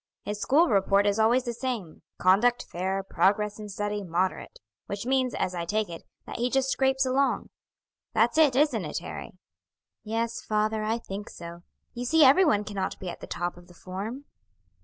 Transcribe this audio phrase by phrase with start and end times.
[0.23, 5.35] His school report is always the same 'Conduct fair; progress in study moderate' which means,
[5.35, 7.51] as I take it, that he just scrapes along.
[8.11, 9.33] That's it, isn't it, Harry?"
[10.03, 11.61] "Yes, father, I think so.
[11.93, 14.25] You see every one cannot be at the top of the form."